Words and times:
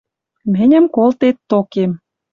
Мӹньӹм 0.53 0.85
колтет 0.95 1.35
токем 1.49 1.91